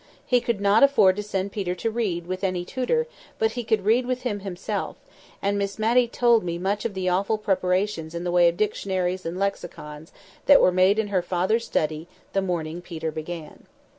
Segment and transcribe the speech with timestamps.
[0.25, 3.05] He could not afford to send Peter to read with any tutor,
[3.37, 4.97] but he could read with him himself;
[5.43, 9.27] and Miss Matty told me much of the awful preparations in the way of dictionaries
[9.27, 10.11] and lexicons
[10.47, 13.67] that were made in her father's study the morning Peter began.